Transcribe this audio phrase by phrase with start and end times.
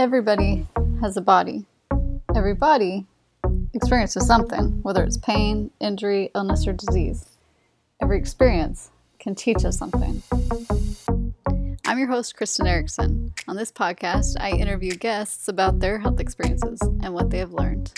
[0.00, 0.66] Everybody
[1.02, 1.66] has a body.
[2.34, 3.04] Everybody
[3.74, 7.26] experiences something, whether it's pain, injury, illness, or disease.
[8.00, 10.22] Every experience can teach us something.
[11.84, 13.34] I'm your host, Kristen Erickson.
[13.46, 17.92] On this podcast, I interview guests about their health experiences and what they have learned.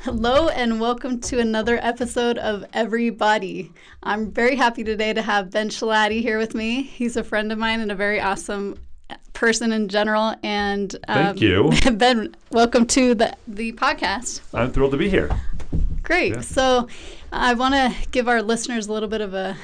[0.00, 3.72] Hello, and welcome to another episode of Everybody.
[4.02, 6.82] I'm very happy today to have Ben Schilaty here with me.
[6.82, 8.76] He's a friend of mine and a very awesome
[9.36, 10.34] person in general.
[10.42, 11.70] And um, Thank you.
[11.92, 14.40] Ben, welcome to the, the podcast.
[14.54, 15.30] I'm thrilled to be here.
[16.02, 16.34] Great.
[16.34, 16.40] Yeah.
[16.40, 16.88] So,
[17.32, 19.56] I want to give our listeners a little bit of a,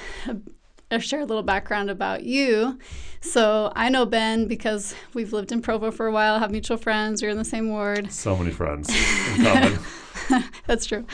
[0.90, 2.78] a, share a little background about you.
[3.22, 7.22] So, I know Ben because we've lived in Provo for a while, have mutual friends,
[7.22, 8.12] we're in the same ward.
[8.12, 8.90] So many friends.
[10.66, 11.06] That's true.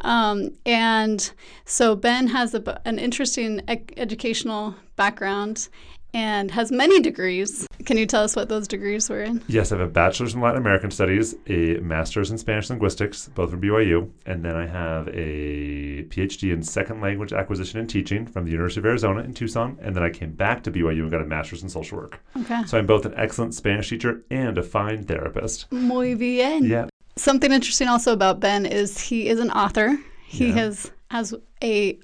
[0.00, 1.32] Um, and
[1.64, 5.68] so Ben has a, an interesting ec- educational background
[6.14, 7.66] and has many degrees.
[7.84, 9.42] Can you tell us what those degrees were in?
[9.48, 13.50] yes, I have a bachelor's in Latin American Studies, a master's in Spanish linguistics, both
[13.50, 18.44] from BYU, and then I have a PhD in second language acquisition and teaching from
[18.44, 21.22] the University of Arizona in Tucson, and then I came back to BYU and got
[21.22, 22.20] a master's in social work.
[22.36, 22.62] Okay.
[22.66, 25.70] So I'm both an excellent Spanish teacher and a fine therapist.
[25.72, 26.64] Muy bien.
[26.64, 29.98] Yeah, Something interesting also about Ben is he is an author.
[30.26, 30.54] He Yeah.
[30.54, 31.98] has has a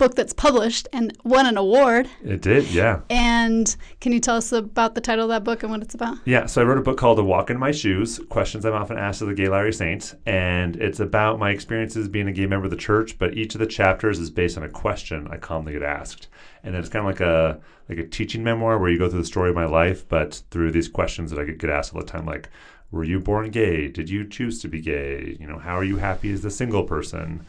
[0.00, 2.08] book that's published and won an award.
[2.24, 2.64] it did.
[2.70, 3.02] Yeah.
[3.10, 6.16] And can you tell us about the title of that book and what it's about?
[6.24, 8.96] Yeah, so I wrote a book called A Walk in My Shoes Questions I'm Often
[8.96, 10.14] Asked of the Gay Latter-day Saint.
[10.24, 13.58] And it's about my experiences being a gay member of the church, but each of
[13.58, 16.28] the chapters is based on a question I commonly get asked.
[16.64, 19.26] And it's kind of like a like a teaching memoir where you go through the
[19.26, 22.24] story of my life, but through these questions that I get asked all the time,
[22.24, 22.48] like
[22.92, 23.86] were you born gay?
[23.88, 25.36] Did you choose to be gay?
[25.38, 27.46] You know, how are you happy as a single person?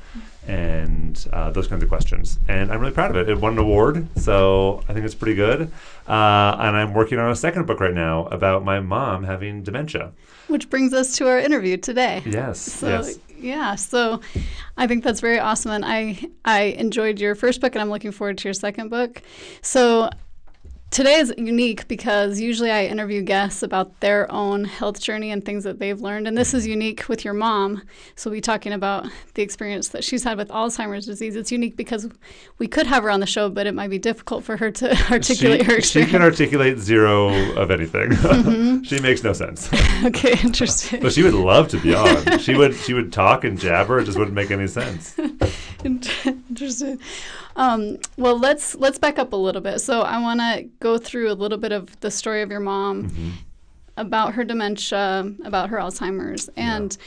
[0.48, 2.40] And uh, those kinds of questions.
[2.48, 3.30] And I'm really proud of it.
[3.30, 5.72] It won an award, so I think it's pretty good.
[6.08, 10.12] Uh, and I'm working on a second book right now about my mom having dementia.
[10.48, 12.22] Which brings us to our interview today.
[12.26, 13.20] Yes, So yes.
[13.38, 14.22] yeah, so
[14.78, 18.12] I think that's very awesome, and I I enjoyed your first book, and I'm looking
[18.12, 19.22] forward to your second book.
[19.62, 20.10] So
[20.92, 25.64] today is unique because usually I interview guests about their own health journey and things
[25.64, 27.82] that they've learned, and this is unique with your mom.
[28.16, 31.36] So we'll be talking about the experience that she's had with Alzheimer's disease.
[31.38, 32.10] It's unique because
[32.60, 34.90] we could have her on the show, but it might be difficult for her to
[35.12, 35.88] articulate her experience.
[35.88, 38.10] she can articulate zero of anything.
[38.10, 38.84] Mm-hmm.
[38.84, 39.70] she makes no sense.
[40.04, 41.02] okay, interesting.
[41.02, 42.38] but she would love to be on.
[42.40, 44.00] She would she would talk and jabber.
[44.00, 45.16] It just wouldn't make any sense.
[45.84, 47.00] Interesting.
[47.56, 49.80] Um, well, let's let's back up a little bit.
[49.80, 53.10] So I want to go through a little bit of the story of your mom,
[53.10, 53.30] Mm-hmm.
[53.98, 56.98] about her dementia, about her Alzheimer's, and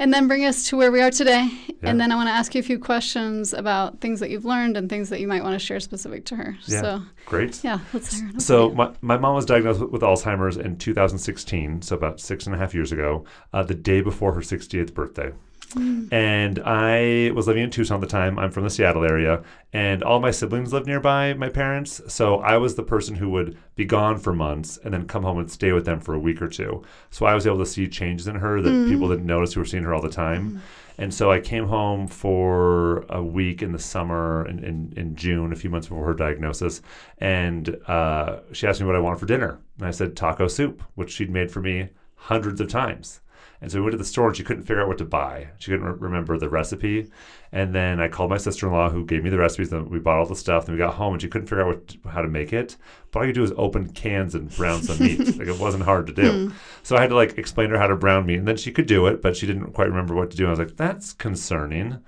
[0.00, 1.48] and then bring us to where we are today.
[1.68, 1.90] Yeah.
[1.90, 4.76] And then I want to ask you a few questions about things that you've learned
[4.76, 6.56] and things that you might want to share specific to her.
[6.66, 7.64] Yeah, So great.
[7.64, 8.40] yeah, let's hear it.
[8.40, 12.54] So my, my mom was diagnosed with, with Alzheimer's in 2016, so about six and
[12.54, 15.32] a half years ago, uh, the day before her 68th birthday.
[15.76, 18.38] And I was living in Tucson at the time.
[18.38, 19.42] I'm from the Seattle area,
[19.72, 22.00] and all my siblings lived nearby, my parents.
[22.08, 25.38] So I was the person who would be gone for months and then come home
[25.38, 26.82] and stay with them for a week or two.
[27.10, 29.66] So I was able to see changes in her that people didn't notice who were
[29.66, 30.62] seeing her all the time.
[31.00, 35.52] And so I came home for a week in the summer in, in, in June,
[35.52, 36.82] a few months before her diagnosis.
[37.18, 39.60] And uh, she asked me what I wanted for dinner.
[39.78, 43.20] And I said taco soup, which she'd made for me hundreds of times.
[43.60, 45.48] And so we went to the store and she couldn't figure out what to buy.
[45.58, 47.10] She couldn't re- remember the recipe.
[47.50, 49.72] And then I called my sister in law who gave me the recipes.
[49.72, 50.66] And we bought all the stuff.
[50.66, 52.76] Then we got home and she couldn't figure out what, how to make it.
[53.10, 55.18] But all you do is open cans and brown some meat.
[55.38, 56.48] like it wasn't hard to do.
[56.48, 56.54] Hmm.
[56.82, 58.38] So I had to like explain to her how to brown meat.
[58.38, 60.44] And then she could do it, but she didn't quite remember what to do.
[60.44, 61.98] And I was like, that's concerning.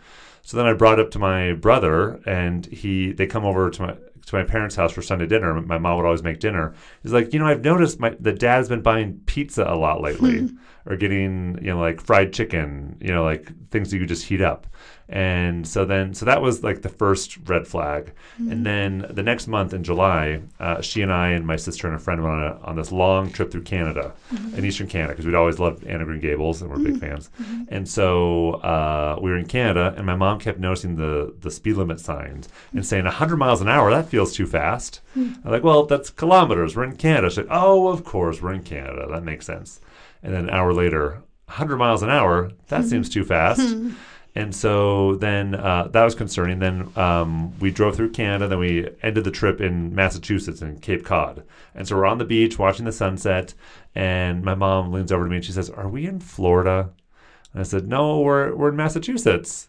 [0.43, 3.83] So then I brought it up to my brother, and he they come over to
[3.83, 3.97] my
[4.27, 5.55] to my parents' house for Sunday dinner.
[5.61, 6.75] My mom would always make dinner.
[7.03, 10.41] He's like, you know, I've noticed my the dad's been buying pizza a lot lately,
[10.41, 10.57] hmm.
[10.91, 14.43] Or getting you know like fried chicken, you know like things that you just heat
[14.43, 14.67] up.
[15.11, 18.13] And so then so that was like the first red flag.
[18.39, 18.63] And mm-hmm.
[18.63, 21.99] then the next month in July, uh, she and I and my sister and a
[21.99, 24.57] friend went on a, on this long trip through Canada, mm-hmm.
[24.57, 27.07] in Eastern Canada, because we'd always loved Anne of Green Gables and we're big mm-hmm.
[27.07, 27.31] fans.
[27.69, 31.75] And so uh, we were in Canada, and my mom kept noticing the the speed
[31.75, 33.91] limit signs and saying 100 miles an hour.
[33.91, 35.01] That feels too fast.
[35.15, 35.33] Hmm.
[35.45, 36.77] I'm like, well, that's kilometers.
[36.77, 37.31] We're in Canada.
[37.31, 39.09] She's like, oh, of course, we're in Canada.
[39.11, 39.81] That makes sense.
[40.23, 42.53] And then an hour later, 100 miles an hour.
[42.69, 43.77] That seems too fast.
[44.35, 46.61] And so then uh, that was concerning.
[46.61, 48.47] Then um, we drove through Canada.
[48.47, 51.43] Then we ended the trip in Massachusetts in Cape Cod.
[51.75, 53.55] And so we're on the beach watching the sunset.
[53.95, 56.91] And my mom leans over to me and she says, Are we in Florida?
[57.53, 59.69] And I said, No, we're, we're in Massachusetts.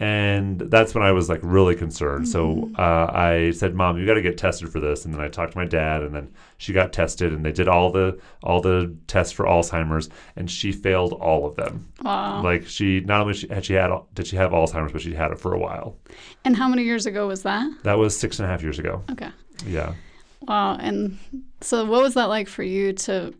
[0.00, 2.28] And that's when I was like really concerned.
[2.28, 5.28] So uh, I said, "Mom, you got to get tested for this." And then I
[5.28, 8.60] talked to my dad, and then she got tested, and they did all the all
[8.60, 11.88] the tests for Alzheimer's, and she failed all of them.
[12.02, 12.42] Wow.
[12.42, 15.32] Like she not only she, had she had did she have Alzheimer's, but she had
[15.32, 15.96] it for a while.
[16.44, 17.68] and how many years ago was that?
[17.82, 19.02] That was six and a half years ago.
[19.10, 19.30] Okay.
[19.66, 19.94] Yeah.
[20.42, 20.76] Wow.
[20.76, 21.18] And
[21.60, 23.34] so, what was that like for you to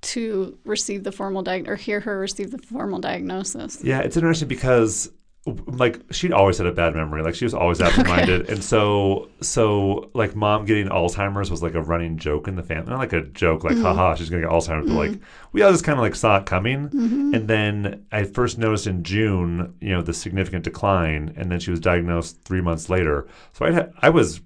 [0.00, 3.82] to receive the formal diag or hear her receive the formal diagnosis?
[3.82, 5.10] Yeah, it's interesting because
[5.46, 7.22] like she'd always had a bad memory.
[7.22, 11.82] Like she was always absent-minded, and so so like mom getting Alzheimer's was like a
[11.82, 12.90] running joke in the family.
[12.90, 13.84] Not like a joke, like mm-hmm.
[13.84, 15.24] haha, she's gonna get Alzheimer's, but like mm-hmm.
[15.52, 16.88] we all just kind of like saw it coming.
[16.88, 17.34] Mm-hmm.
[17.34, 21.70] And then I first noticed in June, you know, the significant decline, and then she
[21.70, 23.26] was diagnosed three months later.
[23.52, 24.40] So I had, I was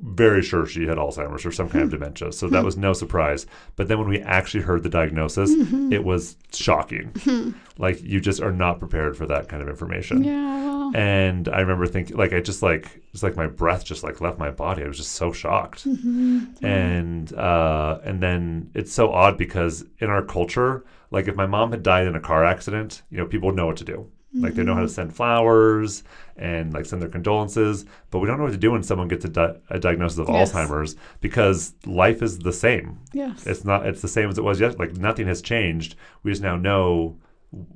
[0.00, 1.96] very sure she had Alzheimer's or some kind of hmm.
[1.96, 2.32] dementia.
[2.32, 2.64] So that hmm.
[2.64, 3.46] was no surprise.
[3.76, 5.92] But then when we actually heard the diagnosis, mm-hmm.
[5.92, 7.12] it was shocking.
[7.12, 7.58] Mm-hmm.
[7.78, 10.24] like you just are not prepared for that kind of information.
[10.24, 10.90] Yeah.
[10.94, 14.38] And I remember thinking, like, I just like, it's like my breath just like left
[14.38, 14.84] my body.
[14.84, 15.84] I was just so shocked.
[15.84, 16.64] Mm-hmm.
[16.64, 21.70] And uh, and then it's so odd because in our culture, like, if my mom
[21.72, 24.10] had died in a car accident, you know, people would know what to do.
[24.34, 24.94] Like they know how to mm-hmm.
[24.94, 26.04] send flowers
[26.36, 29.24] and like send their condolences, but we don't know what to do when someone gets
[29.24, 30.52] a, di- a diagnosis of Yes.
[30.52, 32.98] Alzheimer's because life is the same.
[33.12, 33.46] Yes.
[33.46, 33.86] It's not.
[33.86, 34.86] It's the same as it was yesterday.
[34.86, 35.96] Like nothing has changed.
[36.22, 37.16] We just now know,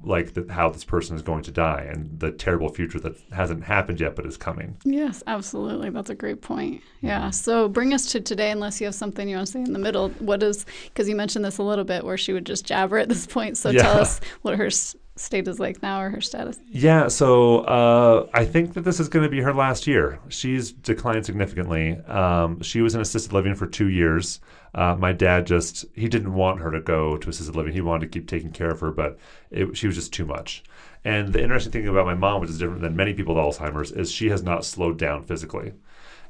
[0.02, 3.64] like the, how this person is going to die and the terrible future that hasn't
[3.64, 4.76] happened yet but is coming.
[4.84, 5.88] Yes, absolutely.
[5.88, 6.82] That's a great point.
[6.82, 7.06] Mm-hmm.
[7.06, 7.30] Yeah.
[7.30, 9.78] So bring us to today, unless you have something you want to say in the
[9.78, 10.10] middle.
[10.18, 13.08] What is, because you mentioned this a little bit where she would just jabber at
[13.08, 13.56] this point.
[13.56, 14.68] So tell us what her
[15.16, 16.58] state is like now or her status.
[16.68, 17.08] Yeah.
[17.08, 20.18] So uh, I think that this is going to be her last year.
[20.28, 21.98] She's declined significantly.
[22.06, 24.40] Um, she was in assisted living for two years.
[24.74, 27.72] Uh, my dad just he didn't want her to go to assisted living.
[27.72, 29.18] He wanted to keep taking care of her, but
[29.50, 30.64] it, she was just too much.
[31.04, 33.90] And the interesting thing about my mom, which is different than many people with Alzheimer's,
[33.92, 35.72] is she has not slowed down physically.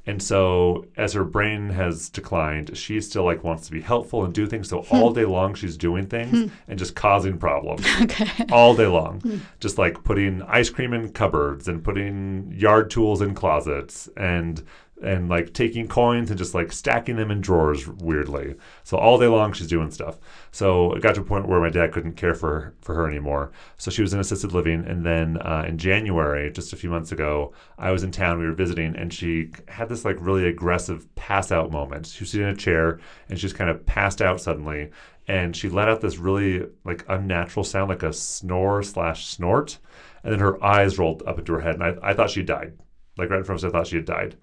[0.07, 4.35] And so as her brain has declined, she still like wants to be helpful and
[4.35, 4.69] do things.
[4.69, 4.97] So hmm.
[4.97, 6.47] all day long she's doing things hmm.
[6.67, 8.47] and just causing problems Okay.
[8.51, 9.21] all day long.
[9.21, 9.39] Hmm.
[9.61, 14.65] Just like putting ice cream in cupboards and putting yard tools in closets and
[15.03, 18.55] and like taking coins and just like stacking them in drawers weirdly.
[18.85, 20.19] So all day long she's doing stuff.
[20.51, 23.53] So it got to a point where my dad couldn't care for for her anymore.
[23.79, 27.13] So she was in assisted living, and then uh, in January, just a few months
[27.13, 28.39] ago, I was in town.
[28.39, 32.07] We were visiting, and she had this like really aggressive pass out moment.
[32.07, 34.91] She was sitting in a chair, and she just kind of passed out suddenly,
[35.27, 39.79] and she let out this really like unnatural sound, like a snore slash snort,
[40.23, 42.79] and then her eyes rolled up into her head, and I, I thought she died.
[43.19, 44.37] Like right in front of us, I thought she had died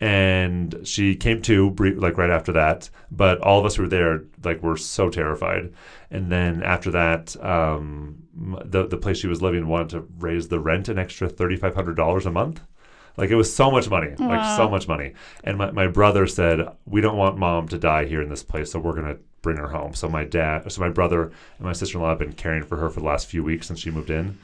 [0.00, 2.90] and she came to like right after that.
[3.10, 5.72] But all of us who were there like we were so terrified.
[6.10, 10.60] And then after that um, the, the place she was living wanted to raise the
[10.60, 12.60] rent an extra $3500 a month.
[13.16, 15.14] Like it was so much money like so much money.
[15.44, 18.72] And my, my brother said we don't want mom to die here in this place
[18.72, 21.72] so we're going to bring her home so my dad so my brother and my
[21.72, 24.36] sister-in-law have been caring for her for the last few weeks since she moved in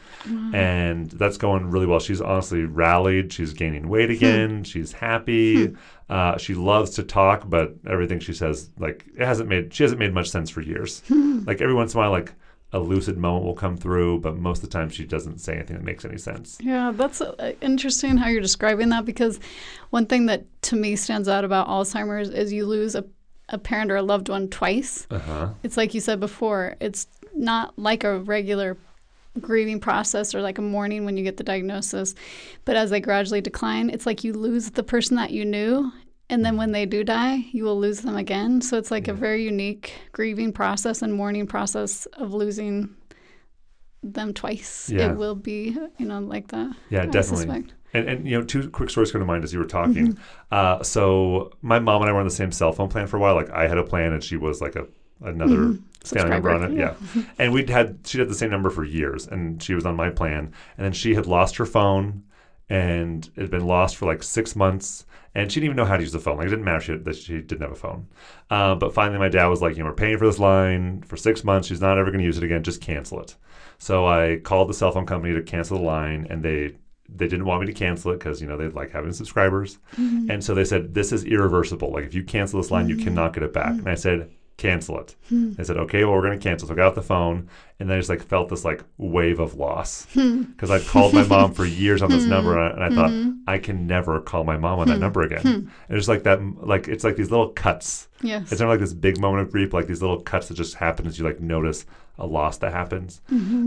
[0.55, 2.01] and that's going really well.
[2.01, 3.33] She's honestly rallied.
[3.33, 4.65] She's gaining weight again.
[4.65, 5.75] She's happy.
[6.09, 9.73] Uh, she loves to talk, but everything she says, like, it hasn't made.
[9.73, 11.03] She hasn't made much sense for years.
[11.11, 12.33] like every once in a while, like
[12.73, 15.77] a lucid moment will come through, but most of the time she doesn't say anything
[15.77, 16.59] that makes any sense.
[16.61, 19.41] Yeah, that's uh, interesting how you're describing that because
[19.91, 23.05] one thing that to me stands out about Alzheimer's is you lose a,
[23.53, 25.07] a parent or a loved one twice.
[25.11, 25.49] Uh huh.
[25.63, 28.77] It's like you said before, it's not like a regular
[29.41, 32.15] grieving process or like a mourning when you get the diagnosis,
[32.65, 35.93] but as they gradually decline, it's like you lose the person that you knew.
[36.29, 38.63] And then when they do die, you will lose them again.
[38.63, 42.95] So it's like a very unique grieving process and mourning process of losing
[44.03, 44.89] them twice.
[44.89, 45.11] Yeah.
[45.11, 46.75] It will be, you know, like that.
[46.91, 47.47] Yeah, I definitely.
[47.47, 47.75] suspect.
[47.95, 50.15] And, and you know, two quick stories come to mind as you were talking.
[50.15, 50.23] Mm-hmm.
[50.51, 53.21] Uh, so my mom and I were on the same cell phone plan for a
[53.21, 53.35] while.
[53.35, 54.87] Like I had a plan, and she was like a
[55.23, 56.71] another family member on it.
[56.71, 57.19] Mm-hmm.
[57.21, 59.97] Yeah, and we'd had she had the same number for years, and she was on
[59.97, 60.53] my plan.
[60.77, 62.25] And then she had lost her phone,
[62.69, 65.07] and it had been lost for like six months.
[65.35, 66.37] And she didn't even know how to use the phone.
[66.37, 68.07] Like it didn't matter she, that she didn't have a phone.
[68.51, 71.17] Uh, but finally, my dad was like, "You know, we're paying for this line for
[71.17, 71.69] six months.
[71.69, 72.63] She's not ever going to use it again.
[72.63, 73.37] Just cancel it."
[73.79, 76.75] So I called the cell phone company to cancel the line, and they
[77.15, 80.31] they didn't want me to cancel it because you know they like having subscribers, mm-hmm.
[80.31, 81.91] and so they said this is irreversible.
[81.91, 83.05] Like if you cancel this line, you mm-hmm.
[83.05, 83.73] cannot get it back.
[83.73, 83.81] Mm-hmm.
[83.81, 84.31] And I said,
[84.63, 85.17] cancel it.
[85.29, 85.55] Hmm.
[85.55, 86.69] They said, okay, well, we're going to cancel.
[86.69, 87.49] So I got off the phone
[87.81, 90.43] and then I just like felt this like wave of loss hmm.
[90.43, 92.31] because I'd called my mom for years on this hmm.
[92.31, 95.23] number and I, and I thought I can never call my mom on that number
[95.23, 95.41] again.
[95.45, 98.09] And it's like that, like it's like these little cuts.
[98.23, 98.53] Yes.
[98.53, 101.07] It's not like this big moment of grief, like these little cuts that just happen
[101.07, 101.85] as you like notice
[102.19, 103.21] a loss that happens.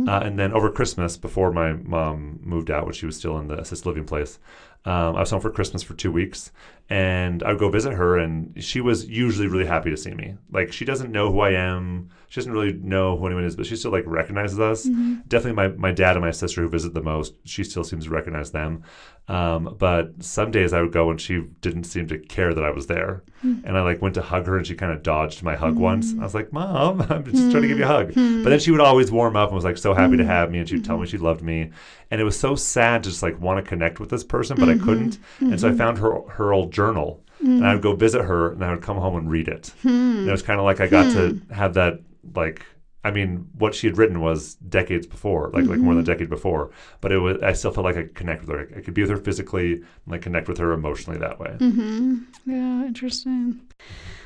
[0.07, 3.47] Uh, and then over Christmas, before my mom moved out when she was still in
[3.47, 4.39] the assisted living place,
[4.85, 6.51] um, I was home for Christmas for two weeks,
[6.89, 10.35] and I would go visit her, and she was usually really happy to see me.
[10.51, 13.65] Like she doesn't know who I am, she doesn't really know who anyone is, but
[13.65, 14.85] she still like recognizes us.
[14.85, 15.21] Mm-hmm.
[15.27, 18.09] Definitely, my my dad and my sister who visit the most, she still seems to
[18.09, 18.83] recognize them.
[19.27, 22.69] Um, but some days I would go and she didn't seem to care that I
[22.69, 23.59] was there, hmm.
[23.63, 25.79] and I like went to hug her, and she kind of dodged my hug hmm.
[25.79, 26.13] once.
[26.13, 28.43] I was like, "Mom, I'm just trying to give you a hug," hmm.
[28.43, 30.59] but then she would always warm up and was like so happy to have me,
[30.59, 31.71] and she'd tell me she loved me,
[32.11, 34.69] and it was so sad to just like want to connect with this person, but
[34.69, 34.85] I mm-hmm.
[34.85, 35.77] couldn't, and so I mm-hmm.
[35.77, 38.97] found her her old journal, and I would go visit her, and I would come
[38.97, 39.73] home and read it.
[39.81, 39.87] Hmm.
[39.87, 41.53] And it was kind of like I got to hmm.
[41.53, 42.01] have that
[42.35, 42.65] like.
[43.05, 46.27] I mean, what she had written was decades before, like like more than a decade
[46.27, 46.71] before.
[47.01, 48.67] But it was, I still felt like I could connect with her.
[48.75, 51.55] I could be with her physically, and like connect with her emotionally that way.
[51.59, 52.15] Mm-hmm.
[52.47, 53.61] Yeah, interesting.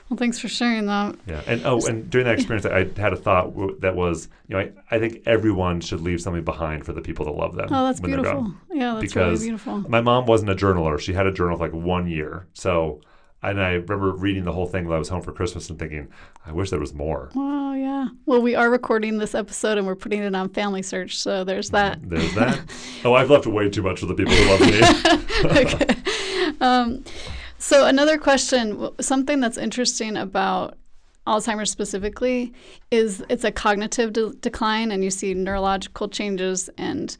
[0.10, 1.16] Well, thanks for sharing that.
[1.28, 4.56] Yeah, and oh, and during that experience, I had a thought w- that was, you
[4.56, 7.68] know, I, I think everyone should leave something behind for the people that love them.
[7.72, 8.54] Oh, that's beautiful.
[8.72, 9.90] Yeah, that's Because really beautiful.
[9.90, 12.48] My mom wasn't a journaler; she had a journal for like one year.
[12.54, 13.02] So,
[13.42, 16.10] and I remember reading the whole thing while I was home for Christmas and thinking,
[16.46, 17.30] I wish there was more.
[17.34, 18.10] Wow, yeah.
[18.26, 21.70] Well, we are recording this episode and we're putting it on Family Search, so there's
[21.70, 22.00] that.
[22.08, 22.60] There's that.
[23.06, 25.60] oh, I've left way too much for the people who love me.
[25.62, 25.96] okay.
[26.62, 27.06] Um,
[27.58, 30.78] so another question, something that's interesting about
[31.28, 32.54] Alzheimer's specifically
[32.92, 37.16] is it's a cognitive de- decline, and you see neurological changes, and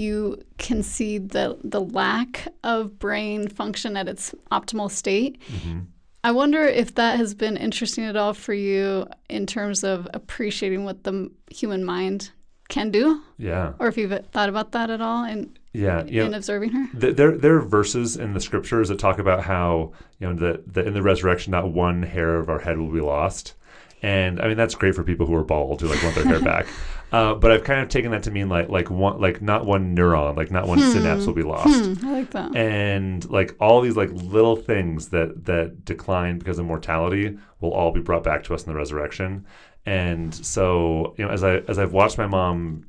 [0.00, 5.40] you can see the the lack of brain function at its optimal state.
[5.52, 5.80] Mm-hmm.
[6.22, 10.84] I wonder if that has been interesting at all for you in terms of appreciating
[10.84, 12.30] what the human mind
[12.68, 16.24] can do, yeah, or if you've thought about that at all in, yeah, yeah.
[16.24, 17.00] in observing her.
[17.00, 20.74] Th- there there are verses in the scriptures that talk about how you know that
[20.74, 23.54] that in the resurrection not one hair of our head will be lost
[24.02, 26.40] and i mean that's great for people who are bald who like want their hair
[26.40, 26.66] back.
[27.12, 29.96] Uh, but i've kind of taken that to mean like like one like not one
[29.96, 31.66] neuron like not one synapse will be lost.
[31.66, 32.54] Hmm, I like that.
[32.54, 37.90] and like all these like little things that that decline because of mortality will all
[37.90, 39.44] be brought back to us in the resurrection.
[39.84, 42.86] And so you know as i as i've watched my mom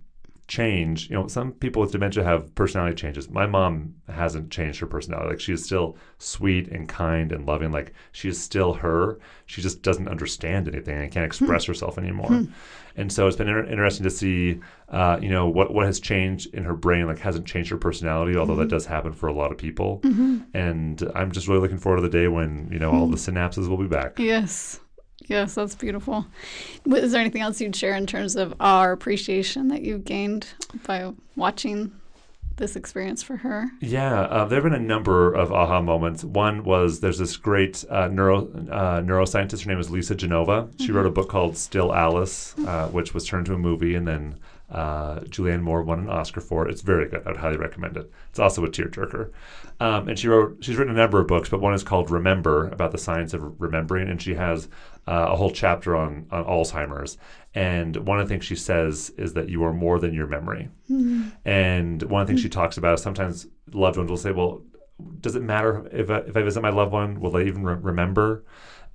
[0.52, 3.30] change you know some people with dementia have personality changes.
[3.30, 5.30] My mom hasn't changed her personality.
[5.30, 7.72] Like she is still sweet and kind and loving.
[7.72, 9.18] Like she is still her.
[9.46, 11.28] She just doesn't understand anything and can't hmm.
[11.28, 12.28] express herself anymore.
[12.28, 12.44] Hmm.
[12.98, 16.54] And so it's been inter- interesting to see uh, you know what what has changed
[16.54, 18.76] in her brain like hasn't changed her personality although that mm-hmm.
[18.76, 20.02] does happen for a lot of people.
[20.04, 20.40] Mm-hmm.
[20.54, 23.38] And i'm just really looking forward to the day when you know all the hmm.
[23.38, 24.20] synapses will be back.
[24.20, 24.82] Yes.
[25.28, 26.26] Yes, that's beautiful.
[26.86, 30.48] Is there anything else you'd share in terms of our appreciation that you've gained
[30.86, 31.92] by watching
[32.58, 33.70] this experience for her?
[33.82, 36.24] Yeah, uh, there have been a number of aha moments.
[36.24, 39.64] One was there's this great uh, neuro uh, neuroscientist.
[39.64, 40.70] Her name is Lisa Genova.
[40.80, 44.08] She wrote a book called Still Alice, uh, which was turned to a movie, and
[44.08, 44.36] then
[44.72, 46.72] uh, Julianne Moore won an Oscar for it.
[46.72, 47.28] It's very good.
[47.28, 48.10] I'd highly recommend it.
[48.30, 49.32] It's also a tearjerker.
[49.82, 52.68] Um, and she wrote she's written a number of books, but one is called Remember
[52.70, 54.70] about the science of remembering, and she has
[55.08, 57.18] uh, a whole chapter on on Alzheimer's.
[57.54, 60.70] And one of the things she says is that you are more than your memory.
[61.46, 64.62] And one of the things she talks about is sometimes loved ones will say, "Well,
[65.20, 67.20] does it matter if I, if I visit my loved one?
[67.20, 68.46] Will they even re- remember?"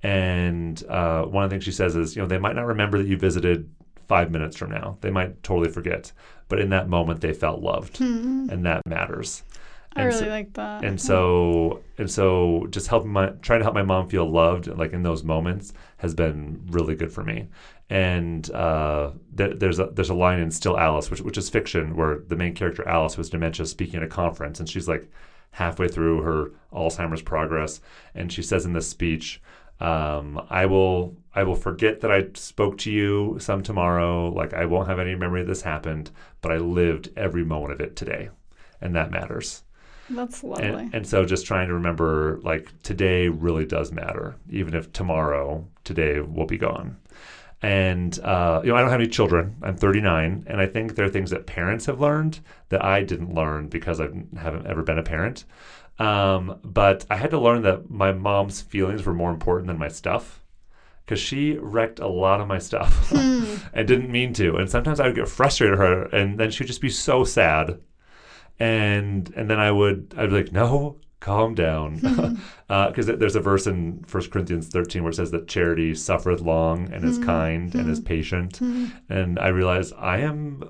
[0.03, 2.97] And uh, one of the things she says is, you know, they might not remember
[2.99, 3.69] that you visited
[4.07, 4.97] five minutes from now.
[5.01, 6.11] They might totally forget,
[6.47, 9.43] but in that moment, they felt loved, and that matters.
[9.95, 10.83] I And really so- like that.
[10.83, 14.93] and so and so just helping my trying to help my mom feel loved like
[14.93, 17.47] in those moments has been really good for me
[17.89, 21.95] and uh, there, there's a there's a line in Still Alice which which is fiction
[21.95, 24.87] where the main character Alice who has dementia is speaking at a conference and she's
[24.87, 25.09] like
[25.51, 27.81] halfway through her Alzheimer's progress
[28.13, 29.41] and she says in this speech
[29.79, 34.65] um, I will I will forget that I spoke to you some tomorrow like I
[34.65, 38.29] won't have any memory this happened but I lived every moment of it today
[38.81, 39.63] and that matters
[40.09, 40.65] that's lovely.
[40.65, 44.35] and, and so just trying to remember like today really does matter.
[44.49, 46.97] Even if tomorrow today will be gone.
[47.61, 49.55] And uh, you know i don't have any children.
[49.63, 53.33] I'm 39 and i think there are things that parents have learned that i didn't
[53.33, 55.45] learn because i haven't ever been a parent.
[55.99, 59.87] Um, but i had to learn that my mom's feelings were more important than my
[59.87, 60.43] stuff
[61.03, 64.57] because she wrecked a lot of my stuff and didn't mean to.
[64.57, 67.23] And sometimes i would get frustrated with her and then she would just be so
[67.23, 67.79] sad
[68.59, 71.99] and and then I would I'd be like, no, calm down.
[72.07, 72.35] Mm-hmm.
[72.69, 76.41] Uh, because there's a verse in 1 Corinthians 13 where it says that charity suffereth
[76.41, 77.25] long and is mm-hmm.
[77.25, 78.07] kind and is mm-hmm.
[78.07, 78.59] patient.
[79.07, 80.69] And I realized I am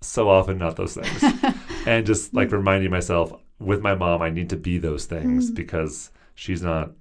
[0.00, 1.34] so often not those things.
[1.86, 6.12] and just like reminding myself with my mom, I need to be those things because
[6.34, 6.92] she's not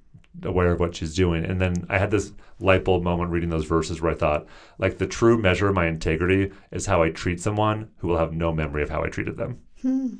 [0.41, 1.45] aware of what she's doing.
[1.45, 4.45] And then I had this light bulb moment reading those verses where I thought,
[4.77, 8.33] like, the true measure of my integrity is how I treat someone who will have
[8.33, 9.61] no memory of how I treated them.
[9.83, 10.15] Hmm.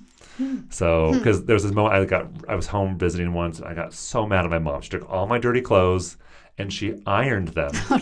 [0.70, 1.18] So, hmm.
[1.18, 3.94] because there was this moment I got, I was home visiting once, and I got
[3.94, 4.82] so mad at my mom.
[4.82, 6.18] She took all my dirty clothes
[6.58, 8.00] and she ironed them, Oh,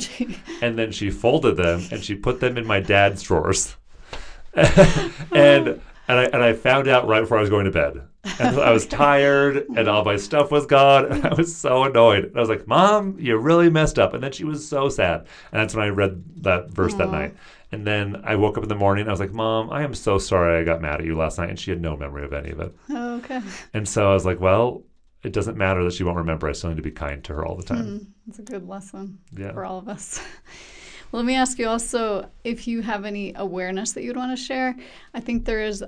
[0.62, 3.76] and then she folded them and she put them in my dad's drawers.
[4.54, 8.02] and and I and I found out right before I was going to bed.
[8.40, 12.26] And I was tired and all my stuff was gone and I was so annoyed.
[12.26, 15.22] And I was like, "Mom, you really messed up." And then she was so sad.
[15.52, 17.36] And that's when I read that verse that night.
[17.72, 20.18] And then I woke up in the morning I was like, "Mom, I am so
[20.18, 22.52] sorry I got mad at you last night." And she had no memory of any
[22.52, 22.76] of it.
[22.90, 23.42] Oh, okay.
[23.74, 24.84] And so I was like, "Well,
[25.24, 26.50] it doesn't matter that she won't remember.
[26.50, 27.98] I still need to be kind to her all the time." Hmm.
[28.28, 29.54] That's a good lesson Yeah.
[29.54, 30.22] for all of us.
[31.14, 34.76] Let me ask you also if you have any awareness that you'd want to share.
[35.14, 35.84] I think there is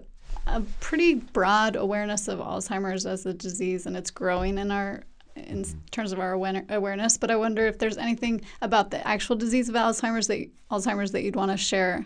[0.47, 5.03] a pretty broad awareness of Alzheimer's as a disease, and it's growing in our
[5.35, 7.17] in terms of our awareness.
[7.17, 11.23] But I wonder if there's anything about the actual disease of Alzheimer's that Alzheimer's that
[11.23, 12.05] you'd want to share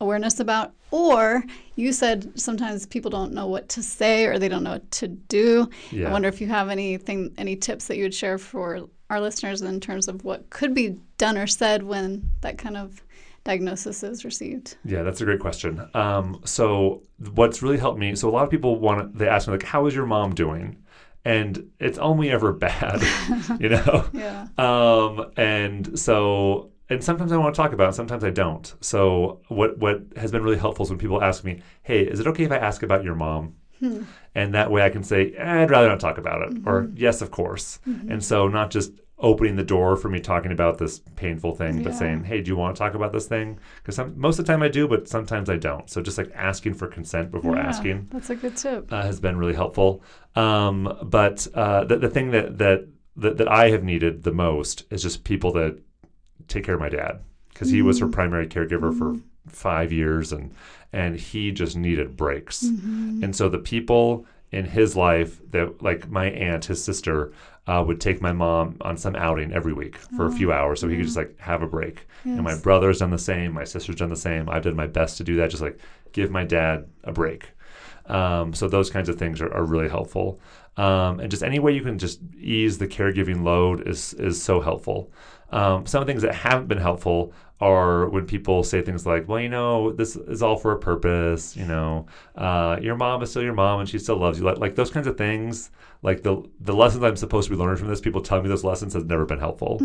[0.00, 1.44] awareness about or
[1.76, 5.06] you said sometimes people don't know what to say or they don't know what to
[5.06, 6.08] do Yeah.
[6.08, 9.62] i wonder if you have anything any tips that you would share for our listeners
[9.62, 13.00] in terms of what could be done or said when that kind of
[13.44, 15.88] diagnosis is received Yeah, that's a great question.
[15.94, 17.02] Um, so
[17.34, 19.62] what's really helped me, so a lot of people want to, they ask me like,
[19.64, 20.81] how is your mom doing?
[21.24, 23.00] And it's only ever bad,
[23.60, 24.08] you know?
[24.12, 28.74] yeah Um, and so, and sometimes I want to talk about it, sometimes I don't.
[28.80, 32.26] So what, what has been really helpful is when people ask me, hey, is it
[32.26, 33.54] okay if I ask about your mom?
[34.34, 37.20] And that way I can say, eh, I'd rather not talk about it, or yes,
[37.20, 37.78] of course.
[38.10, 41.94] And so not just opening the door for me talking about this painful thing, but
[41.94, 43.58] saying, hey, do you want to talk about this thing?
[43.82, 45.88] Because most of the time I do, but sometimes I don't.
[45.88, 49.20] So just like asking for consent before Yeah, asking that's a good tip uh, has
[49.20, 50.02] been really helpful.
[50.34, 54.84] Um, but uh, the, the thing that, that that that I have needed the most
[54.90, 55.78] is just people that
[56.48, 60.52] take care of my dad because he was her primary caregiver for five years and
[60.92, 62.62] and he just needed breaks.
[62.62, 67.32] And so the people in his life that like my aunt, his sister,
[67.66, 70.88] uh, would take my mom on some outing every week for a few hours so
[70.88, 72.06] he could just like have a break.
[72.24, 74.48] And my brother's done the same, my sister's done the same.
[74.48, 75.78] I've done my best to do that, just like
[76.12, 77.50] give my dad a break.
[78.06, 80.40] Um, so those kinds of things are, are really helpful.
[80.76, 84.60] Um, and just any way you can just ease the caregiving load is is so
[84.60, 85.12] helpful.
[85.52, 89.48] Um, some things that haven't been helpful are when people say things like, "Well, you
[89.48, 91.56] know, this is all for a purpose.
[91.56, 94.58] You know, uh, your mom is still your mom and she still loves you." Like,
[94.58, 95.70] like those kinds of things.
[96.02, 98.64] Like the the lessons I'm supposed to be learning from this, people telling me those
[98.64, 99.78] lessons has never been helpful.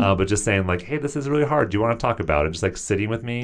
[0.00, 1.70] Uh, but just saying like, "Hey, this is really hard.
[1.70, 3.42] Do you want to talk about it?" Just like sitting with me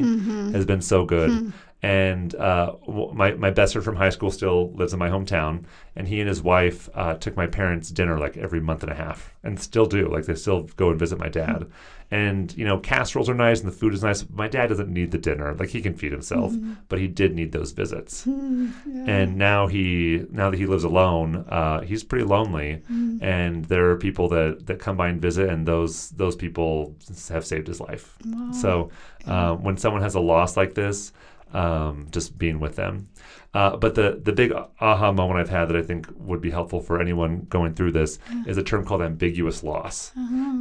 [0.52, 1.52] has been so good.
[1.82, 2.74] And uh,
[3.14, 5.64] my my best friend from high school still lives in my hometown,
[5.96, 8.94] and he and his wife uh, took my parents dinner like every month and a
[8.94, 10.06] half, and still do.
[10.08, 11.66] Like they still go and visit my dad.
[12.10, 14.28] And you know, casseroles are nice and the food is nice.
[14.28, 16.52] My dad doesn't need the dinner; like he can feed himself,
[16.88, 18.26] but he did need those visits.
[18.26, 22.82] And now he now that he lives alone, uh, he's pretty lonely.
[23.22, 26.94] And there are people that that come by and visit, and those those people
[27.30, 28.18] have saved his life.
[28.52, 28.90] So
[29.26, 31.12] uh, when someone has a loss like this,
[31.52, 33.08] um, just being with them.
[33.52, 36.80] Uh, but the the big aha moment I've had that I think would be helpful
[36.80, 40.12] for anyone going through this is a term called ambiguous loss.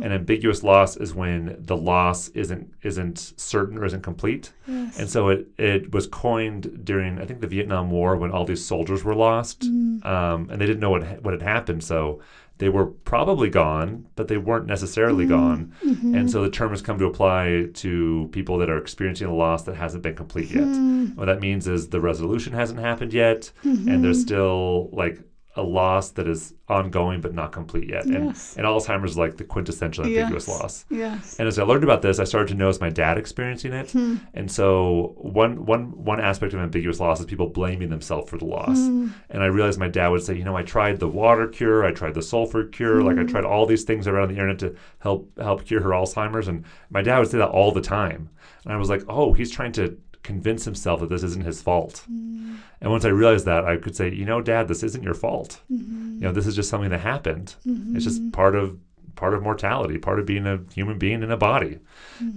[0.04, 4.54] And ambiguous loss is when the loss isn't isn't certain or isn't complete.
[4.67, 8.45] yes And so it, it was coined during I think the Vietnam War when all
[8.45, 11.84] these soldiers were lost, um, and they didn't know what what had happened.
[11.84, 12.21] So
[12.60, 15.34] they were probably gone, but they weren't necessarily mm-hmm.
[15.34, 15.74] gone.
[15.82, 16.28] And mm-hmm.
[16.28, 19.76] so the term has come to apply to people that are experiencing a loss that
[19.76, 20.65] hasn't been complete yet.
[20.65, 21.08] Hmm.
[21.15, 24.28] What that means is the resolution hasn't happened yet, and there's mm-hmm.
[24.28, 25.22] still like
[25.60, 28.08] a loss that is ongoing but not complete yet.
[28.08, 28.56] Yes.
[28.56, 30.62] And, and Alzheimer's is like the quintessential ambiguous Yes.
[30.62, 30.86] loss.
[30.89, 33.91] yes And as I learned about this, I started to notice my dad experiencing it.
[33.91, 34.17] Hmm.
[34.34, 38.45] And so one one one aspect of ambiguous loss is people blaming themselves for the
[38.45, 38.78] loss.
[38.78, 39.08] Hmm.
[39.30, 41.91] And I realized my dad would say, you know, I tried the water cure, I
[41.91, 43.28] tried the sulfur cure, like I hmm.
[43.28, 46.48] tried all these things around the internet to help help cure her Alzheimer's.
[46.48, 48.30] And my dad would say that all the time.
[48.63, 52.05] And I was like, oh, he's trying to convince himself that this isn't his fault.
[52.12, 52.55] Mm-hmm.
[52.82, 55.62] And once I realized that, I could say, you know, Dad, this isn't your fault.
[55.71, 56.15] Mm-hmm.
[56.15, 57.55] You know, this is just something that happened.
[57.65, 58.32] It's just mm-hmm.
[58.32, 58.77] part of
[59.19, 61.77] part of mortality, part of being a human being in a body.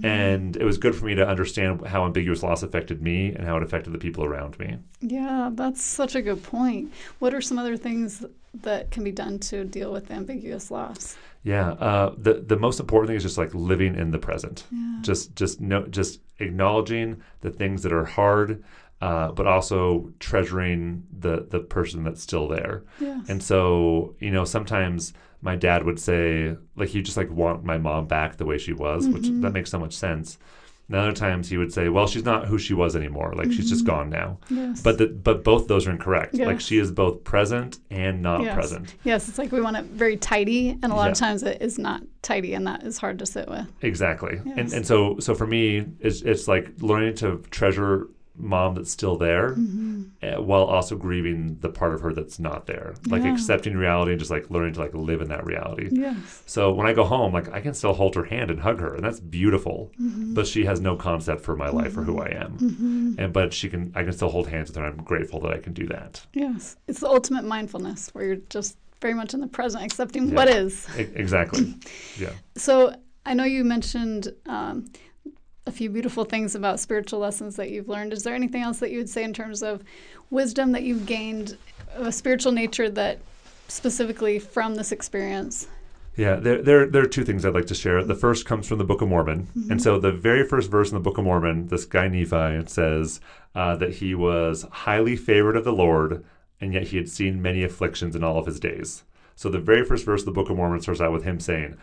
[0.02, 3.56] And it was good for me to understand how ambiguous loss affected me and how
[3.56, 4.78] it affected the people around me.
[5.00, 6.92] Yeah, that's such a good point.
[7.20, 8.24] What are some other things
[8.62, 11.16] that can be done to deal with ambiguous loss?
[11.44, 14.64] Yeah, uh, the the most important thing is just like living in the present.
[14.70, 14.98] Yeah.
[15.02, 18.62] Just just no, just acknowledging the things that are hard,
[19.00, 22.84] uh, but also treasuring the the person that's still there.
[23.00, 23.28] Yes.
[23.28, 25.12] And so, you know, sometimes
[25.42, 28.72] my dad would say, like, he just like want my mom back the way she
[28.72, 29.40] was, which Mm-hmm.
[29.42, 30.38] that makes so much sense.
[30.88, 33.32] And other times he would say, well, she's not who she was anymore.
[33.34, 34.38] Like, she's just gone now.
[34.50, 34.82] yes.
[34.82, 36.34] But the, but both those are incorrect.
[36.34, 38.54] Like, she is both present and not yes.
[38.54, 38.94] present.
[39.04, 41.78] Yes, it's like we want it very tidy, and a lot of times it is
[41.78, 43.66] not tidy, and that is hard to sit with.
[43.80, 44.40] Exactly.
[44.56, 49.16] And and so so for me, it's it's like learning to treasure mom that's still
[49.16, 50.02] there, Mm-hmm.
[50.22, 52.94] uh, while also grieving the part of her that's not there.
[53.06, 53.32] Like Yeah.
[53.34, 55.88] accepting reality and just like learning to like live in that reality.
[55.92, 56.42] Yes.
[56.46, 58.94] So when I go home, like I can still hold her hand and hug her,
[58.94, 59.92] and that's beautiful.
[60.00, 60.34] Mm-hmm.
[60.34, 63.16] But she has no concept for my life or who I am.
[63.18, 64.84] And but she can, I can still hold hands with her.
[64.86, 66.24] I'm grateful that I can do that.
[66.32, 66.76] Yes.
[66.88, 70.34] It's the ultimate mindfulness where you're just very much in the present, accepting Yeah.
[70.36, 70.86] what is.
[70.96, 71.74] Exactly.
[72.18, 72.30] yeah.
[72.56, 72.94] So
[73.26, 74.90] I know you mentioned um,
[75.66, 78.12] a few beautiful things about spiritual lessons that you've learned.
[78.12, 79.82] Is there anything else that you would say in terms of
[80.30, 81.56] wisdom that you've gained
[81.94, 83.18] of a spiritual nature that
[83.68, 85.68] specifically from this experience?
[86.16, 88.04] Yeah, there, there, there are two things I'd like to share.
[88.04, 89.48] The first comes from the Book of Mormon.
[89.70, 93.20] And so the very first verse in the Book of Mormon, this guy Nephi, says
[93.54, 96.22] uh, that he was highly favored of the Lord,
[96.60, 99.04] and yet he had seen many afflictions in all of his days.
[99.36, 101.78] So the very first verse of the Book of Mormon starts out with him saying,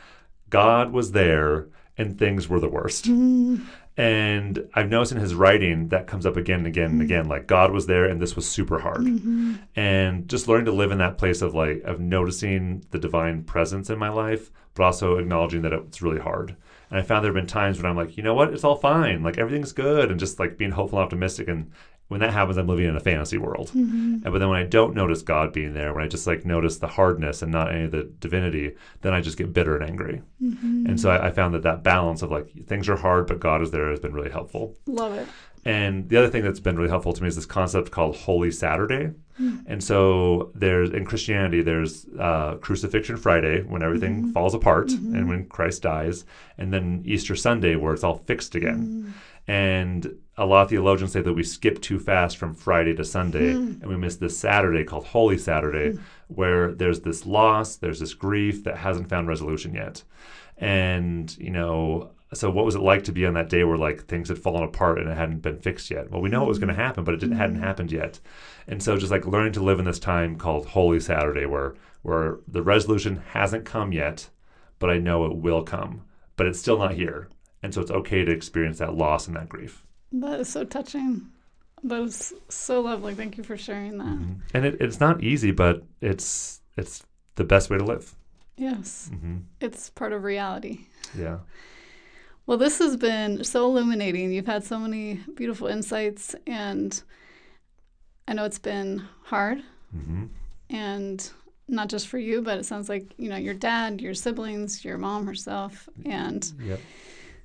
[0.51, 1.67] God was there
[1.99, 3.05] and things were the worst.
[3.05, 3.57] Mm-hmm.
[3.97, 7.01] And I've noticed in his writing that comes up again and again and mm-hmm.
[7.01, 9.01] again, like God was there and this was super hard.
[9.01, 9.55] Mm-hmm.
[9.75, 13.89] And just learning to live in that place of like of noticing the divine presence
[13.89, 16.55] in my life, but also acknowledging that it's really hard.
[16.89, 18.77] And I found there have been times when I'm like, you know what, it's all
[18.77, 21.49] fine, like everything's good, and just like being hopeful and optimistic.
[21.49, 21.69] And
[22.09, 23.67] when that happens, I'm living in a fantasy world.
[23.69, 24.13] Mm-hmm.
[24.13, 26.77] And but then when I don't notice God being there, when I just like notice
[26.77, 30.23] the hardness and not any of the divinity, then I just get bitter and angry.
[30.41, 30.87] Mm-hmm.
[30.87, 33.61] And so I, I found that that balance of like things are hard, but God
[33.61, 34.75] is there has been really helpful.
[34.87, 35.27] Love it.
[35.65, 38.49] And the other thing that's been really helpful to me is this concept called Holy
[38.49, 39.11] Saturday.
[39.39, 39.63] Mm.
[39.67, 44.31] And so there's in Christianity there's uh, Crucifixion Friday when everything mm-hmm.
[44.31, 46.25] falls apart and when Christ dies,
[46.57, 48.81] and then Easter Sunday where it's all fixed again.
[48.87, 49.11] Mm.
[49.47, 53.53] And a lot of theologians say that we skip too fast from Friday to Sunday,
[53.53, 53.81] hmm.
[53.81, 56.01] and we miss this Saturday called Holy Saturday, hmm.
[56.27, 60.01] where there's this loss, there's this grief that hasn't found resolution yet.
[60.57, 64.05] And you know, so what was it like to be on that day where like
[64.05, 66.09] things had fallen apart and it hadn't been fixed yet?
[66.09, 66.81] Well, we know it was going to hmm.
[66.81, 68.21] happen, but it didn't, hadn't happened yet.
[68.65, 72.39] And so just like learning to live in this time called Holy Saturday, where where
[72.47, 74.29] the resolution hasn't come yet,
[74.79, 76.03] but I know it will come,
[76.37, 77.27] but it's still not here.
[77.61, 79.83] And so it's okay to experience that loss and that grief.
[80.11, 81.29] That is so touching.
[81.83, 83.15] That is so lovely.
[83.15, 84.19] Thank you for sharing that.
[84.53, 87.03] And it, it's not easy, but it's it's
[87.35, 88.15] the best way to live.
[88.57, 90.81] Yes, hmm it's part of reality.
[91.17, 91.39] Yeah.
[92.45, 94.31] Well, this has been so illuminating.
[94.31, 97.01] You've had so many beautiful insights, and
[98.27, 100.25] I know it's been hard, hmm
[100.69, 101.29] and
[101.67, 104.97] not just for you, but it sounds like you know your dad, your siblings, your
[104.97, 106.79] mom herself, and Yep.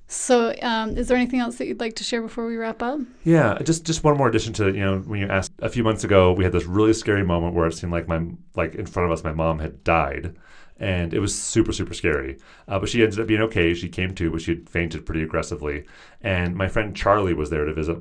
[0.07, 0.53] So.
[0.61, 2.99] Um, is there anything else that you'd like to share before we wrap up?
[3.23, 6.03] Yeah, just just one more addition to you know when you asked a few months
[6.03, 9.05] ago, we had this really scary moment where it seemed like my like in front
[9.09, 10.35] of us, my mom had died,
[10.77, 12.37] and it was super super scary.
[12.67, 13.73] Uh, but she ended up being okay.
[13.73, 15.85] She came to, but she had fainted pretty aggressively.
[16.21, 17.97] And my friend Charlie was there to visit,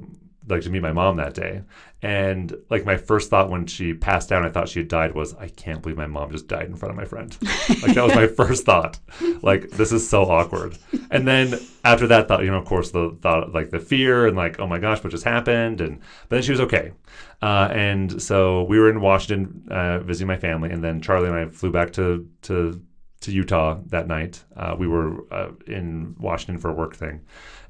[0.47, 1.63] like to meet my mom that day.
[2.03, 5.35] And like my first thought when she passed down, I thought she had died was,
[5.35, 7.37] I can't believe my mom just died in front of my friend.
[7.83, 8.99] like that was my first thought.
[9.43, 10.77] Like this is so awkward.
[11.11, 14.37] And then after that thought, you know, of course, the thought like the fear and
[14.37, 15.81] like, oh my gosh, what just happened?
[15.81, 16.93] And but then she was okay.
[17.41, 21.37] Uh, and so we were in Washington uh, visiting my family, and then Charlie and
[21.37, 22.83] I flew back to to
[23.25, 24.43] to Utah that night.
[24.57, 27.21] Uh, we were uh, in Washington for a work thing,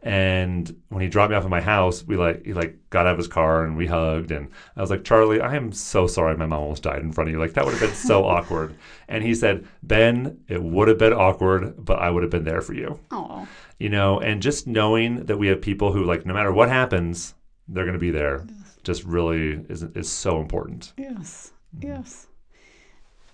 [0.02, 3.12] and when he dropped me off at my house, we like he like got out
[3.12, 6.36] of his car and we hugged, and I was like, Charlie, I am so sorry
[6.36, 7.40] my mom almost died in front of you.
[7.40, 8.74] Like that would have been so awkward.
[9.08, 12.60] And he said, Ben, it would have been awkward, but I would have been there
[12.60, 12.98] for you.
[13.10, 16.68] Oh, You know, and just knowing that we have people who like no matter what
[16.68, 17.34] happens,
[17.68, 18.46] they're going to be there,
[18.82, 20.92] just really is is so important.
[20.98, 22.26] yes, yes.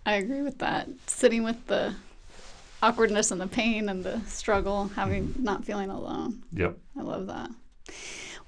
[0.07, 0.89] I agree with that.
[1.07, 1.95] Sitting with the
[2.83, 6.43] awkwardness and the pain and the struggle, having not feeling alone.
[6.53, 6.77] Yep.
[6.99, 7.51] I love that.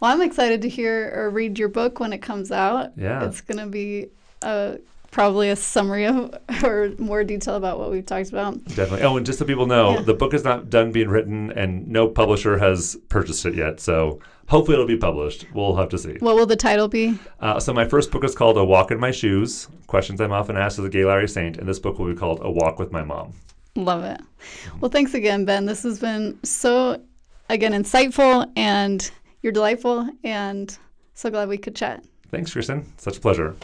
[0.01, 2.93] Well, I'm excited to hear or read your book when it comes out.
[2.97, 3.25] Yeah.
[3.25, 4.09] It's going to be
[4.43, 4.79] a
[5.13, 8.65] probably a summary of or more detail about what we've talked about.
[8.65, 9.03] Definitely.
[9.03, 10.03] Oh, and just so people know, Yeah.
[10.03, 13.79] the book is not done being written, and no publisher has purchased it yet.
[13.79, 15.47] So hopefully it'll be published.
[15.55, 16.17] We'll have to see.
[16.19, 17.19] What will the title be?
[17.41, 20.57] Uh, so my first book is called A Walk in My Shoes: Questions I'm Often
[20.57, 22.91] Asked as a Gay Latter-day Saint, and this book will be called A Walk with
[22.91, 23.35] My Mom.
[23.75, 24.21] Love it.
[24.81, 25.67] Well, thanks again, Ben.
[25.67, 27.01] This has been so,
[27.49, 29.11] again, insightful and
[29.43, 30.77] you're delightful and
[31.15, 32.05] so glad we could chat.
[32.31, 32.91] Thanks, Kristen.
[32.99, 33.57] Such a pleasure.